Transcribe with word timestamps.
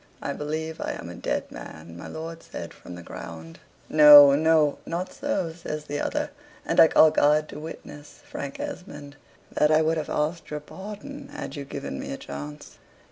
"I 0.19 0.33
believe 0.33 0.81
I 0.81 0.93
am 0.93 1.09
a 1.09 1.13
dead 1.13 1.51
man," 1.51 1.95
my 1.95 2.07
lord 2.07 2.41
said 2.41 2.73
from 2.73 2.95
the 2.95 3.03
ground. 3.03 3.59
"No, 3.87 4.33
no, 4.33 4.79
not 4.83 5.13
so," 5.13 5.53
says 5.53 5.83
the 5.85 5.99
other; 5.99 6.31
"and 6.65 6.79
I 6.79 6.87
call 6.87 7.11
God 7.11 7.47
to 7.49 7.59
witness, 7.59 8.19
Frank 8.27 8.59
Esmond, 8.59 9.15
that 9.51 9.69
I 9.69 9.83
would 9.83 9.97
have 9.97 10.09
asked 10.09 10.49
your 10.49 10.59
pardon, 10.59 11.27
had 11.27 11.55
you 11.55 11.65
but 11.65 11.69
given 11.73 11.99
me 11.99 12.11
a 12.11 12.17
chance. 12.17 12.79